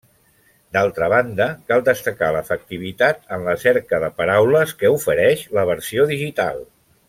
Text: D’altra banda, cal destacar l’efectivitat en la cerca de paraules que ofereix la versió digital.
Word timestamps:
D’altra 0.77 1.09
banda, 1.13 1.45
cal 1.71 1.83
destacar 1.89 2.29
l’efectivitat 2.37 3.21
en 3.37 3.45
la 3.49 3.55
cerca 3.67 4.01
de 4.07 4.11
paraules 4.23 4.75
que 4.81 4.93
ofereix 4.97 5.45
la 5.59 5.69
versió 5.75 6.09
digital. 6.17 6.63